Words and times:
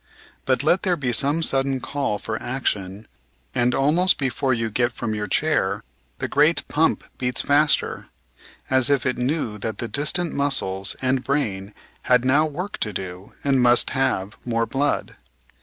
But 0.45 0.63
let 0.63 0.81
there 0.81 0.95
be 0.95 1.11
some 1.11 1.43
sudden 1.43 1.79
call 1.79 2.17
for 2.17 2.41
action, 2.41 3.07
and 3.53 3.75
almost 3.75 4.17
before 4.17 4.51
you 4.51 4.71
get 4.71 4.91
from 4.91 5.13
your 5.13 5.27
chair, 5.27 5.83
the 6.17 6.27
great 6.27 6.67
pump 6.67 7.03
beats 7.19 7.41
faster, 7.41 8.07
as 8.67 8.89
if 8.89 9.05
it 9.05 9.19
knew 9.19 9.59
that 9.59 9.77
the 9.77 9.87
distant 9.87 10.33
muscles 10.33 10.95
and 11.03 11.23
brain 11.23 11.75
had 12.01 12.25
now 12.25 12.47
work 12.47 12.79
to 12.79 12.91
do 12.91 13.33
and 13.43 13.61
must 13.61 13.91
have 13.91 14.37
more 14.43 14.65
blood. 14.65 15.17